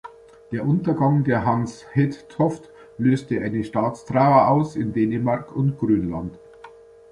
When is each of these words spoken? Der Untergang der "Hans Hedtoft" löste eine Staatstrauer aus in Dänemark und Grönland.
Der 0.51 0.65
Untergang 0.65 1.23
der 1.25 1.45
"Hans 1.45 1.85
Hedtoft" 1.93 2.71
löste 2.97 3.39
eine 3.39 3.63
Staatstrauer 3.63 4.47
aus 4.47 4.75
in 4.75 4.93
Dänemark 4.93 5.55
und 5.55 5.77
Grönland. 5.77 6.39